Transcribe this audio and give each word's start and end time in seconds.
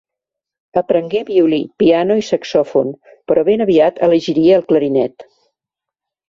Aprengué 0.79 1.19
violí, 1.27 1.59
piano 1.83 2.17
i 2.21 2.25
saxofon, 2.29 2.89
però 3.33 3.45
ben 3.51 3.65
aviat 3.67 4.01
elegiria 4.09 4.57
el 4.63 4.65
clarinet. 4.73 5.29